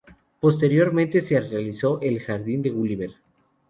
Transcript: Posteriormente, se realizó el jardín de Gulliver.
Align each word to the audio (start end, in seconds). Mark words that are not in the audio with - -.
Posteriormente, 0.39 1.21
se 1.21 1.39
realizó 1.39 2.01
el 2.01 2.19
jardín 2.19 2.63
de 2.63 2.71
Gulliver. 2.71 3.11